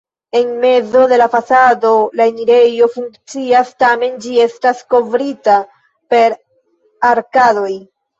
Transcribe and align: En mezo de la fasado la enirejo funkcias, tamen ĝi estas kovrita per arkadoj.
En 0.39 0.47
mezo 0.61 1.01
de 1.09 1.17
la 1.21 1.27
fasado 1.33 1.91
la 2.19 2.25
enirejo 2.31 2.87
funkcias, 2.95 3.69
tamen 3.83 4.15
ĝi 4.23 4.33
estas 4.47 4.81
kovrita 4.95 5.59
per 6.15 6.35
arkadoj. 7.11 7.69